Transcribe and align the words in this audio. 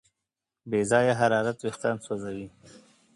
بې 0.69 0.79
ځایه 0.91 1.13
حرارت 1.19 1.57
وېښتيان 1.61 1.97
سوځوي. 2.05 2.47